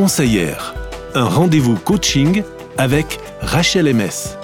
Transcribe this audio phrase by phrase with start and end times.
[0.00, 0.74] conseillère.
[1.14, 2.42] Un rendez-vous coaching
[2.78, 4.39] avec Rachel MS.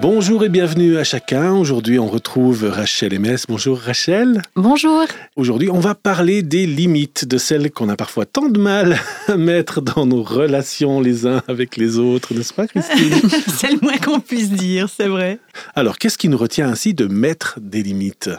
[0.00, 1.54] Bonjour et bienvenue à chacun.
[1.54, 3.46] Aujourd'hui, on retrouve Rachel MS.
[3.48, 4.42] Bonjour Rachel.
[4.54, 5.04] Bonjour.
[5.34, 9.36] Aujourd'hui, on va parler des limites, de celles qu'on a parfois tant de mal à
[9.36, 13.96] mettre dans nos relations les uns avec les autres, n'est-ce pas Christine C'est le moins
[13.96, 15.40] qu'on puisse dire, c'est vrai.
[15.74, 18.30] Alors, qu'est-ce qui nous retient ainsi de mettre des limites?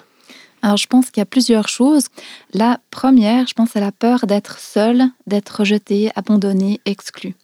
[0.61, 2.05] Alors, je pense qu'il y a plusieurs choses.
[2.53, 7.35] La première, je pense à la peur d'être seul, d'être rejeté, abandonné, exclu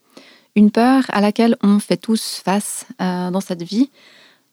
[0.55, 3.90] une peur à laquelle on fait tous face euh, dans cette vie,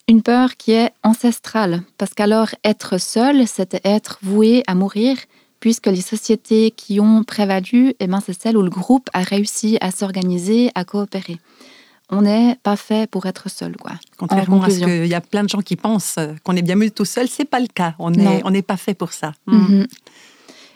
[0.09, 5.17] une peur qui est ancestrale, parce qu'alors être seul, c'était être voué à mourir,
[5.61, 9.79] puisque les sociétés qui ont prévalu, eh ben, c'est celles où le groupe a réussi
[9.81, 11.39] à s'organiser, à coopérer.
[12.11, 13.93] On n'est pas fait pour être seul, quoi.
[14.19, 16.91] Contrairement à ce qu'il y a plein de gens qui pensent qu'on est bien mieux
[16.91, 17.95] tout seul, c'est pas le cas.
[17.99, 19.33] On n'est on n'est pas fait pour ça.
[19.47, 19.87] Mhm.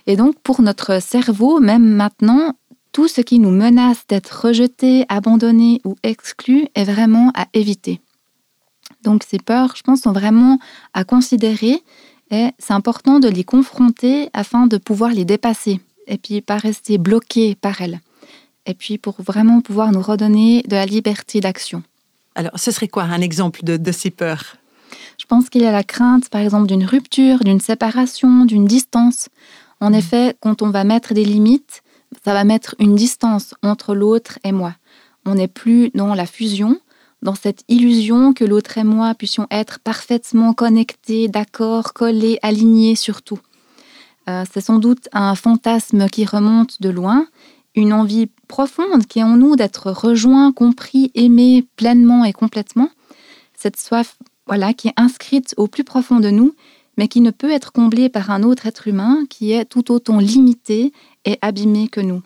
[0.06, 2.54] Et donc, pour notre cerveau, même maintenant,
[2.96, 8.00] tout ce qui nous menace d'être rejeté, abandonné ou exclu est vraiment à éviter.
[9.02, 10.58] Donc ces peurs, je pense, sont vraiment
[10.94, 11.82] à considérer
[12.30, 16.96] et c'est important de les confronter afin de pouvoir les dépasser et puis pas rester
[16.96, 18.00] bloqué par elles.
[18.64, 21.82] Et puis pour vraiment pouvoir nous redonner de la liberté d'action.
[22.34, 24.56] Alors, ce serait quoi un exemple de, de ces peurs?
[25.18, 29.28] Je pense qu'il y a la crainte, par exemple, d'une rupture, d'une séparation, d'une distance.
[29.80, 29.94] En mmh.
[29.96, 31.82] effet, quand on va mettre des limites,
[32.24, 34.74] ça va mettre une distance entre l'autre et moi.
[35.24, 36.78] On n'est plus dans la fusion,
[37.22, 43.22] dans cette illusion que l'autre et moi puissions être parfaitement connectés, d'accord, collés, alignés sur
[43.22, 43.40] tout.
[44.28, 47.26] Euh, c'est sans doute un fantasme qui remonte de loin,
[47.74, 52.90] une envie profonde qui est en nous d'être rejoint, compris, aimé pleinement et complètement.
[53.54, 56.54] Cette soif, voilà, qui est inscrite au plus profond de nous,
[56.96, 60.18] mais qui ne peut être comblée par un autre être humain qui est tout autant
[60.18, 60.92] limité
[61.26, 62.22] et abîmé que nous.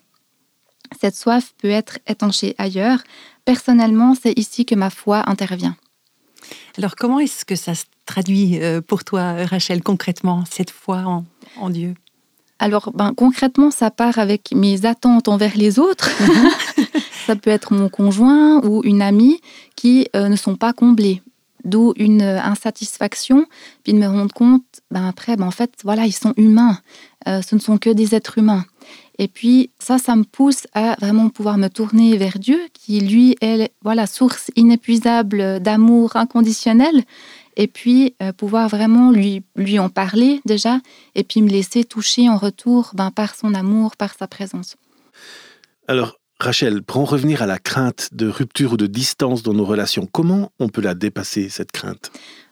[1.00, 3.00] Cette soif peut être étanchée ailleurs.
[3.44, 5.76] Personnellement, c'est ici que ma foi intervient.
[6.78, 11.24] Alors comment est-ce que ça se traduit euh, pour toi, Rachel, concrètement, cette foi
[11.56, 11.94] en, Dieu?
[12.58, 16.10] Alors ben, concrètement, ça part avec mes attentes envers les autres.
[16.20, 16.86] Mhm.
[17.26, 19.40] ça peut être mon conjoint ou une amie
[19.76, 21.22] qui euh, ne sont pas comblés
[21.64, 23.46] d'où une insatisfaction,
[23.82, 26.78] puis de me rendre compte, ben après, ben en fait, voilà, ils sont humains,
[27.28, 28.64] euh, ce ne sont que des êtres humains.
[29.20, 33.36] Et puis ça, ça me pousse à vraiment pouvoir me tourner vers Dieu, qui lui
[33.42, 37.04] est voilà source inépuisable d'amour inconditionnel,
[37.58, 40.80] et puis euh, pouvoir vraiment lui lui en parler déjà,
[41.14, 44.76] et puis me laisser toucher en retour ben, par son amour, par sa présence.
[45.86, 49.66] Alors Rachel, pour en revenir à la crainte de rupture ou de distance dans nos
[49.66, 52.10] relations, comment on peut la dépasser cette crainte?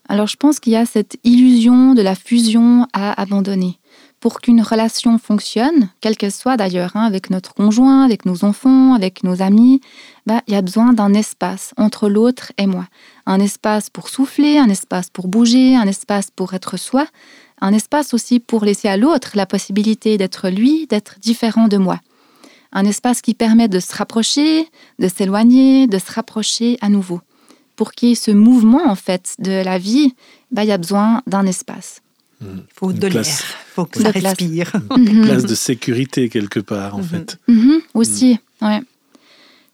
[0.09, 3.79] Alors je pense qu'il y a cette illusion de la fusion à abandonner
[4.21, 8.95] pour qu'une relation fonctionne, quelle qu'elle soit d'ailleurs, hein, avec notre conjoint, avec nos enfants,
[8.95, 9.81] avec nos amis,
[10.27, 12.87] bah, il y a besoin d'un espace entre l'autre et moi.
[13.27, 17.07] Un espace pour souffler, un espace pour bouger, un espace pour être soi,
[17.61, 22.01] un espace aussi pour laisser à l'autre la possibilité d'être lui, d'être différent de moi.
[22.73, 27.21] Un espace qui permet de se rapprocher, de s'éloigner, de se rapprocher à nouveau.
[27.79, 30.13] Pour qu'il y ait ce mouvement en fait de la vie,
[30.51, 32.03] bah, il y a besoin d'un espace.
[32.41, 34.73] Il faut de l'air, il faut que ça respire.
[34.97, 37.05] Une place de sécurité quelque part, en mhm.
[37.05, 37.39] fait.
[37.47, 38.81] Mhm, aussi, ouais.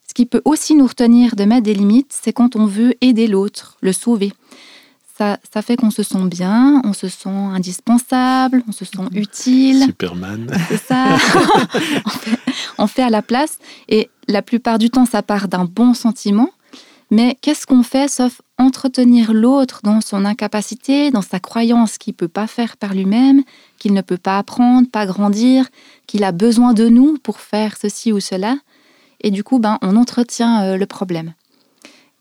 [0.06, 3.26] Ce qui peut aussi nous retenir de mettre des limites, c'est quand on veut aider
[3.26, 4.34] l'autre, le sauver.
[5.16, 9.16] Ça, ça fait qu'on se sent bien, on se sent indispensable, on se sent mhm.
[9.18, 9.82] utile.
[9.86, 10.52] Superman.
[10.68, 11.16] C'est ça.
[12.04, 12.38] on, fait,
[12.76, 13.58] on fait à la place.
[13.88, 16.50] Et la plupart du temps, ça part d'un bon sentiment.
[17.14, 22.16] Mais qu'est-ce qu'on fait sauf entretenir l'autre dans son incapacité, dans sa croyance qu'il ne
[22.16, 23.44] peut pas faire par lui-même,
[23.78, 25.68] qu'il ne peut pas apprendre, pas grandir,
[26.08, 28.56] qu'il a besoin de nous pour faire ceci ou cela?
[29.20, 31.34] Et du coup, ben, on entretient euh, le problème.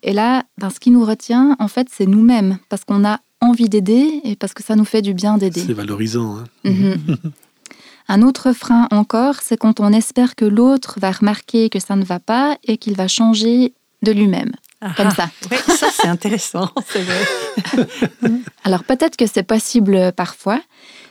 [0.03, 3.69] Et là, ben, ce qui nous retient, en fait, c'est nous-mêmes, parce qu'on a envie
[3.69, 5.63] d'aider et parce que ça nous fait du bien d'aider.
[5.65, 6.38] C'est valorisant.
[6.38, 6.44] Hein.
[6.65, 7.18] Mhm.
[8.09, 12.06] Un autre frein encore, c'est quand on espère que l'autre va remarquer que ça ne
[12.06, 13.73] va pas et qu'il va changer
[14.03, 14.51] de lui-même
[14.95, 15.30] comme ça.
[15.51, 17.88] Oui, ça c'est intéressant, c'est vrai.
[18.63, 20.62] Alors peut-être que c'est possible parfois,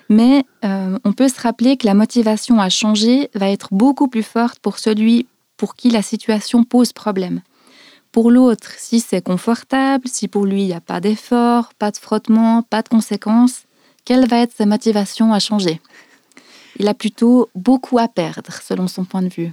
[0.08, 4.22] mais euh, on peut se rappeler que la motivation à changer va être beaucoup plus
[4.22, 5.26] forte pour celui
[5.56, 7.40] pour qui la situation pose problème.
[8.10, 11.96] Pour l'autre, si c'est confortable, si pour lui il n'y a pas d'effort, pas de
[11.96, 13.62] frottement, pas de conséquences,
[14.04, 15.80] quelle va être sa motivation à changer?
[16.78, 19.52] Il a plutôt beaucoup à perdre selon son point de vue.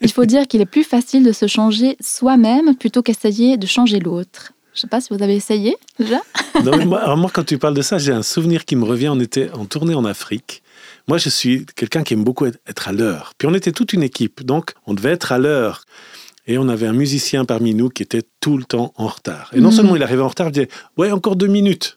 [0.00, 4.00] Il faut dire qu'il est plus facile de se changer soi-même plutôt qu'essayer de changer
[4.00, 4.52] l'autre.
[4.74, 6.20] Je ne sais pas si vous avez essayé déjà.
[6.84, 9.08] moi, moi, quand tu parles de ça, j'ai un souvenir qui me revient.
[9.08, 10.62] On était en tournée en Afrique.
[11.06, 13.34] Moi, je suis quelqu'un qui aime beaucoup être à l'heure.
[13.38, 15.84] Puis on était toute une équipe, donc on devait être à l'heure.
[16.46, 19.50] Et on avait un musicien parmi nous qui était tout le temps en retard.
[19.54, 19.76] Et non mhm.
[19.76, 21.96] seulement il arrivait en retard, il disait Ouais, encore deux minutes.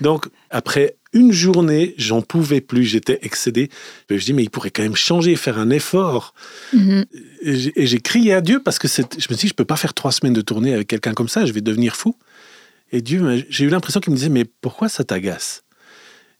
[0.00, 3.70] Donc, après une journée, j'en pouvais plus, j'étais excédé.
[4.10, 6.34] Je dis, mais il pourrait quand même changer, faire un effort.
[6.74, 7.06] Mhm.
[7.42, 9.94] Et j'ai crié à Dieu parce que je me suis dit, je peux pas faire
[9.94, 12.14] trois semaines de tournée avec quelqu'un comme ça, je vais devenir fou.
[12.92, 15.64] Et Dieu, j'ai eu l'impression qu'il me disait, mais pourquoi ça t'agace?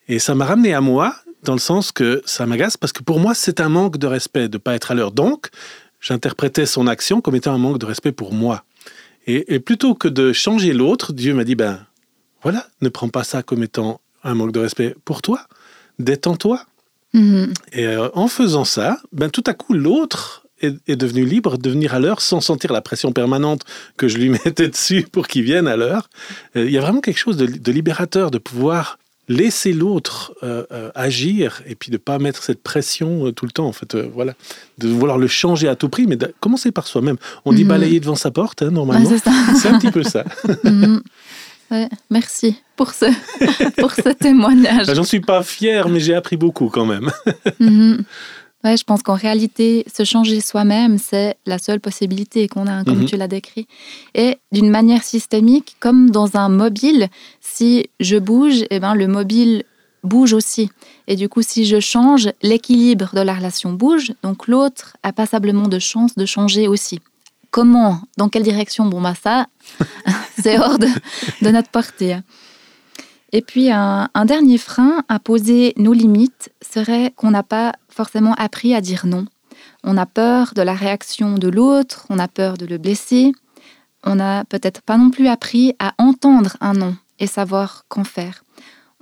[0.08, 3.18] Et ça m'a ramené à moi, dans le sens que ça m'agace parce que pour
[3.18, 5.12] moi, c'est un manque de respect de ne pas être à l'heure.
[5.12, 5.48] Donc,
[6.00, 8.64] j'interprétais son action comme étant un manque de respect pour moi.
[9.26, 11.80] Et, et plutôt que de changer l'autre, Dieu m'a dit, ben
[12.42, 15.46] voilà, ne prends pas ça comme étant un manque de respect pour toi,
[15.98, 16.64] détends-toi.
[17.14, 17.52] Mhm.
[17.72, 21.94] Et euh, en faisant ça, ben, tout à coup, l'autre est, devenu libre de venir
[21.94, 23.62] à l'heure sans sentir la pression permanente
[23.96, 26.08] que je lui mettais dessus pour qu'il vienne à l'heure.
[26.56, 31.60] Euh, il y a vraiment quelque chose de, libérateur de pouvoir laisser l'autre euh, agir
[31.66, 34.34] et puis de pas mettre cette pression tout le temps en fait voilà
[34.78, 37.70] de vouloir le changer à tout prix mais de commencer par soi-même on dit mhm.
[37.70, 39.10] balayer devant sa porte hein, normalement
[39.60, 40.24] c'est un petit peu ça
[41.70, 43.06] mhm merci pour ce,
[43.80, 44.86] pour ce témoignage.
[44.92, 47.10] J'en suis pas fière, mais j'ai appris beaucoup quand même.
[47.58, 48.04] Mhm.
[48.64, 53.00] ouais, je pense qu'en réalité, se changer soi-même, c'est la seule possibilité qu'on a, comme
[53.00, 53.06] mhm.
[53.06, 53.66] tu l'as décrit.
[54.14, 57.08] Et d'une manière systémique, comme dans un mobile,
[57.40, 59.64] si je bouge, eh ben, le mobile
[60.02, 60.70] bouge aussi.
[61.06, 65.68] Et du coup, si je change, l'équilibre de la relation bouge, donc l'autre a passablement
[65.68, 67.00] de chances de changer aussi.
[67.56, 69.46] Comment Dans quelle direction Bon, bah ça,
[70.38, 70.88] c'est hors de,
[71.40, 72.18] notre portée.
[73.32, 78.74] Et puis, un, dernier frein à poser nos limites serait qu'on n'a pas forcément appris
[78.74, 79.24] à dire non.
[79.84, 83.32] On a peur de la réaction de l'autre, on a peur de le blesser.
[84.04, 88.44] On n'a peut-être pas non plus appris à entendre un non et savoir qu'en faire.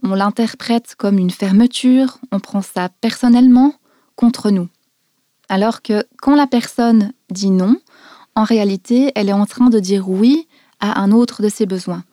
[0.04, 3.74] On l'interprète comme une fermeture, on prend ça personnellement
[4.14, 4.68] contre nous.
[5.48, 7.78] Alors que quand la personne dit non,
[8.34, 10.46] en réalité, elle est en train de dire oui
[10.80, 12.04] à un autre de ses besoins.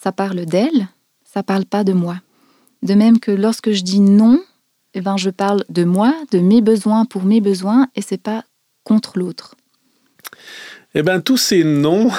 [0.00, 0.88] Ça parle d'elle,
[1.24, 2.16] ça parle pas de moi.
[2.82, 4.40] De même que lorsque je dis non,
[4.94, 8.44] eh ben je parle de moi, de mes besoins pour mes besoins, et c'est pas
[8.84, 9.56] contre l'autre.
[10.94, 12.10] Eh bien, tous ces noms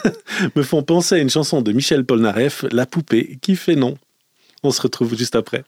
[0.56, 3.98] me font penser à une chanson de Michel Polnareff, La poupée qui fait non.
[4.62, 5.64] On se retrouve juste après.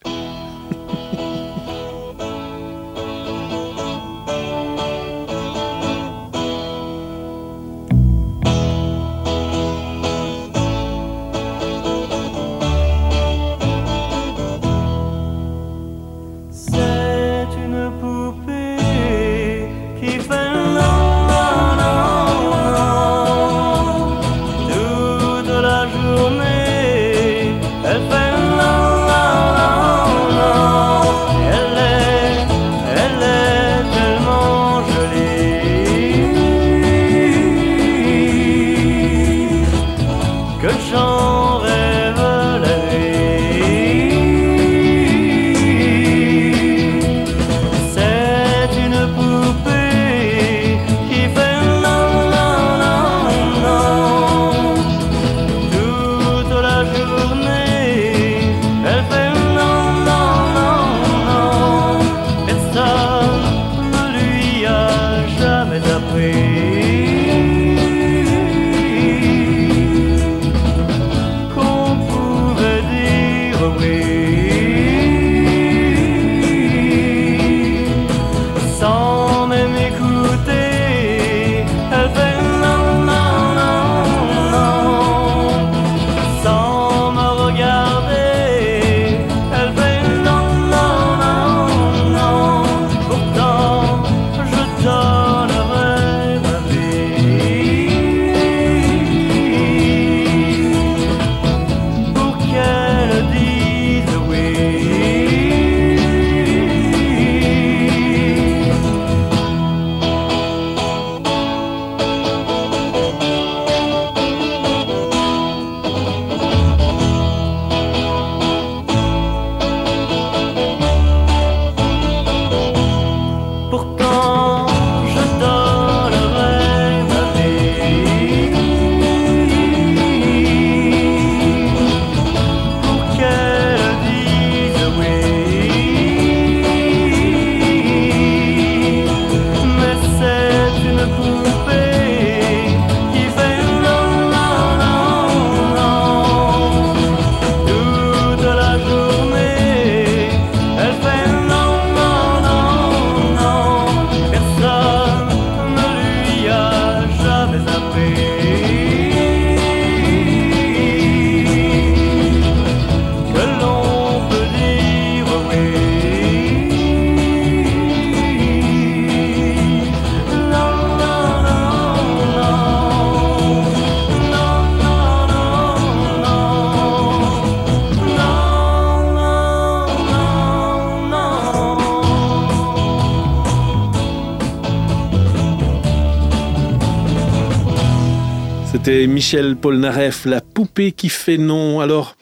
[188.85, 191.81] C'était Michel Polnareff, la poupée qui fait non.
[191.81, 192.19] Alors,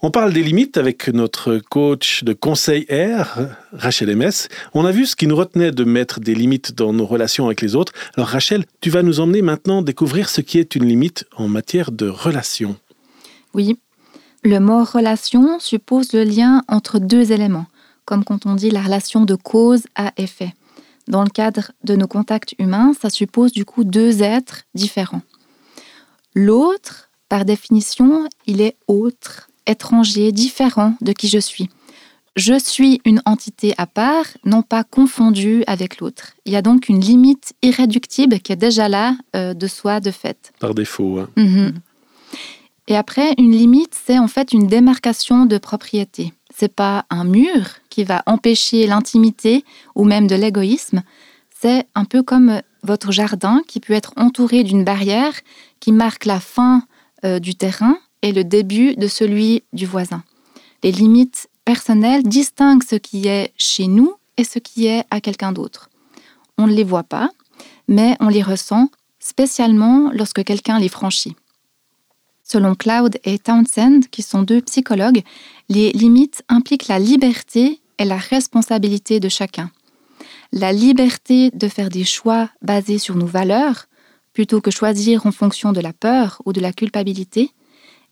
[0.00, 4.46] on parle des limites avec notre coach de conseil R, Rachel MS.
[4.74, 7.60] On a vu ce qui nous retenait de mettre des limites dans nos relations avec
[7.62, 7.92] les autres.
[8.16, 11.90] Alors Rachel, tu vas nous emmener maintenant découvrir ce qui est une limite en matière
[11.90, 12.76] de relation.
[13.52, 13.76] Oui,
[14.44, 17.66] le mot relation suppose le lien entre deux éléments,
[18.04, 20.54] comme quand on dit la relation de cause à effet.
[21.08, 25.22] Dans le cadre de nos contacts humains, ça suppose du coup deux êtres différents.
[26.34, 31.68] L'autre, par définition, il est autre, étranger, différent de qui je suis.
[32.36, 36.32] Je suis une entité à part, non pas confondue avec l'autre.
[36.44, 40.10] Il y a donc une limite irréductible qui est déjà là euh, de soi de
[40.10, 40.52] fait.
[40.58, 41.20] Par défaut.
[41.20, 41.28] Hein.
[41.36, 41.74] Mhm.
[42.88, 46.32] Et après, une limite, c'est en fait une démarcation de propriété.
[46.54, 49.64] C'est pas un mur qui va empêcher l'intimité
[49.94, 51.02] ou même de l'égoïsme.
[51.58, 55.34] C'est un peu comme votre jardin qui peut être entouré d'une barrière
[55.80, 56.82] qui marque la fin
[57.24, 60.22] euh, du terrain et le début de celui du voisin.
[60.82, 65.52] Les limites personnelles distinguent ce qui est chez nous et ce qui est à quelqu'un
[65.52, 65.88] d'autre.
[66.58, 67.30] On ne les voit pas,
[67.88, 68.88] mais on les ressent,
[69.18, 71.36] spécialement lorsque quelqu'un les franchit.
[72.42, 75.22] Selon Cloud et Townsend, qui sont deux psychologues,
[75.70, 79.70] les limites impliquent la liberté et la responsabilité de chacun.
[80.56, 83.86] La liberté de faire des choix basés sur nos valeurs,
[84.32, 87.50] plutôt que choisir en fonction de la peur ou de la culpabilité,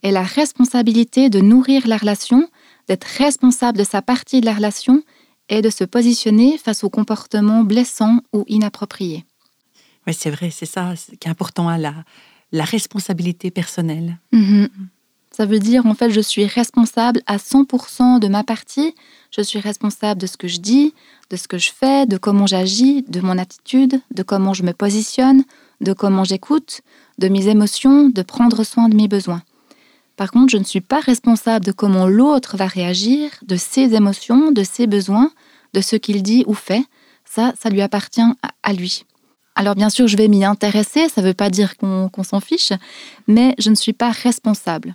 [0.03, 2.49] et la responsabilité de nourrir la relation,
[2.89, 5.05] d'être responsable de sa partie de la relation
[5.49, 9.25] et de se positionner face aux comportements blessants ou inappropriés.
[10.09, 11.95] Oui, c'est vrai, c'est ça qui est important à la,
[12.51, 14.19] la responsabilité personnelle.
[14.33, 14.69] Mhm.
[15.35, 18.95] Ça veut dire, en fait, je suis responsable à 100% de ma partie.
[19.31, 20.93] Je suis responsable de ce que je dis,
[21.31, 24.73] de ce que je fais, de comment j'agis, de mon attitude, de comment je me
[24.73, 25.45] positionne,
[25.81, 26.83] de comment j'écoute,
[27.19, 29.43] de mes émotions, de prendre soin de mes besoins.
[30.17, 34.53] Par contre, je ne suis pas responsable de comment l'autre va réagir, de ses émotions,
[34.53, 35.31] de ses besoins,
[35.73, 36.85] de ce qu'il dit ou fait.
[37.25, 38.21] Ça, ça lui appartient
[38.63, 39.07] à lui.
[39.55, 42.73] Alors bien sûr, je vais m'y intéresser, ça ne veut pas dire qu'on s'en fiche,
[43.27, 44.95] mais je ne suis pas responsable.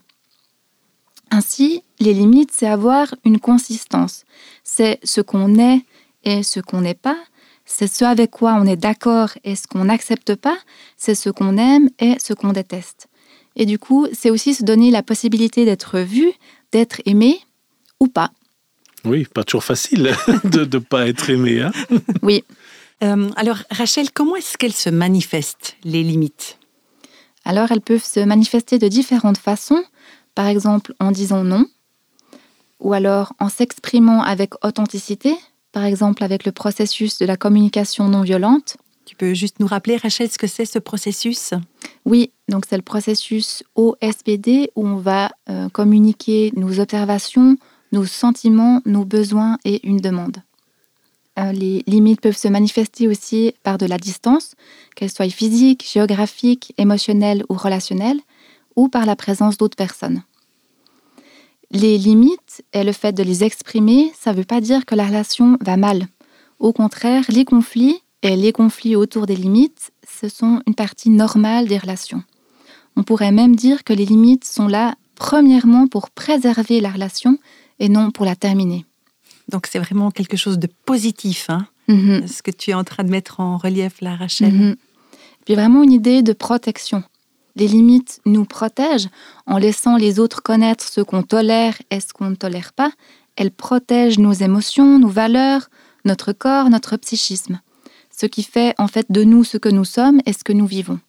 [1.32, 4.26] Ainsi, les limites, c'est avoir une consistance.
[4.64, 5.82] C'est ce qu'on est
[6.24, 7.18] et ce qu'on n'est pas.
[7.66, 10.58] C'est ce avec quoi on est d'accord et ce qu'on n'accepte pas.
[10.96, 13.08] C'est ce qu'on aime et ce qu'on déteste.
[13.56, 16.32] Et du coup, c'est aussi se donner la possibilité d'être vu,
[16.72, 17.40] d'être aimé
[18.00, 18.32] ou pas.
[19.04, 21.62] Oui, pas toujours facile de ne pas être aimé.
[21.62, 21.72] Hein
[22.22, 22.44] oui,
[23.04, 26.58] euh, alors, Rachel, comment est-ce qu'elles se manifestent, les limites?
[27.46, 29.84] Alors, elles peuvent se manifester de différentes façons.
[30.38, 31.66] Par exemple, en disant non,
[32.80, 35.36] ou alors en s'exprimant avec authenticité,
[35.72, 38.78] par exemple avec le processus de la communication non violente.
[39.06, 41.56] Tu peux juste nous rappeler, Rachel, ce que c'est ce processus?
[42.06, 47.58] Oui, donc c'est le processus OSBD où on va euh, communiquer nos observations,
[47.92, 50.38] nos sentiments, nos besoins et une demande.
[51.40, 54.54] Euh, les limites peuvent se manifester aussi par de la distance,
[54.96, 58.20] qu'elle soit physique, géographique, émotionnelle ou relationnelle,
[58.76, 60.22] ou par la présence d'autres personnes.
[61.72, 65.06] Les limites et le fait de les exprimer, ça ne veut pas dire que la
[65.06, 66.08] relation va mal.
[66.60, 71.68] Au contraire, les conflits et les conflits autour des limites, ce sont une partie normale
[71.68, 72.24] des relations.
[72.96, 77.38] On pourrait même dire que les limites sont là premièrement pour préserver la relation
[77.80, 78.86] et non pour la terminer.
[79.50, 82.28] Donc c'est vraiment quelque chose de positif, hein, mhm.
[82.28, 84.54] ce que tu es en train de mettre en relief là, Rachel.
[84.54, 84.76] Mhm.
[85.46, 87.04] Puis vraiment une idée de protection.
[87.58, 89.10] Les limites nous protègent
[89.48, 92.92] en laissant les autres connaître ce qu'on tolère et ce qu'on ne tolère pas.
[93.36, 95.72] Elles protègent nos émotions, nos valeurs,
[96.06, 97.60] notre corps, notre psychisme.
[98.16, 100.68] Ce qui fait en fait de nous ce que nous sommes et ce que nous
[100.68, 101.00] vivons.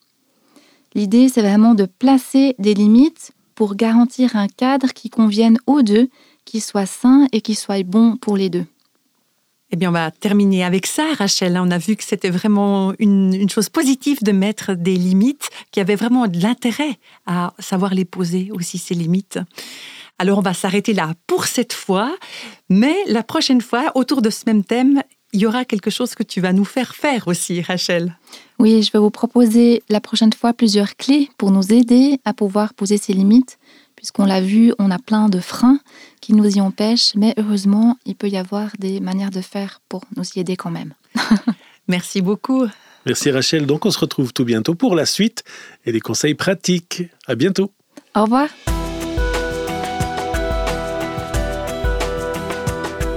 [0.94, 6.08] L'idée, c'est vraiment de placer des limites pour garantir un cadre qui convienne aux deux
[6.46, 8.64] qui soit sain et qui soit bon pour les deux.
[9.70, 11.58] Eh bien, on va terminer avec ça, Rachel.
[11.60, 15.94] On a vu que c'était vraiment une, chose positive de mettre des limites, qui avait
[15.94, 19.38] vraiment de l'intérêt à savoir les poser aussi, ces limites.
[20.18, 22.16] Alors, on va s'arrêter là pour cette fois,
[22.70, 25.02] mais la prochaine fois, autour de ce même thème,
[25.34, 28.16] il y aura quelque chose que tu vas nous faire faire aussi, Rachel.
[28.58, 32.72] Oui, je vais vous proposer la prochaine fois plusieurs clés pour nous aider à pouvoir
[32.72, 33.58] poser ces limites
[33.98, 35.80] puisqu'on l'a vu, on a plein de freins
[36.20, 40.04] qui nous y empêchent, mais heureusement, il peut y avoir des manières de faire pour
[40.16, 40.94] nous y aider quand même.
[41.88, 42.64] Merci beaucoup.
[43.06, 43.66] Merci Rachel.
[43.66, 45.42] Donc on se retrouve tout bientôt pour la suite
[45.84, 47.02] et des conseils pratiques.
[47.26, 47.72] À bientôt.
[48.14, 48.48] Au revoir.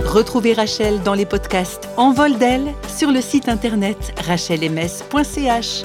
[0.04, 5.84] Retrouvez Rachel dans les podcasts En vol d'elle sur le site internet rachelms.ch.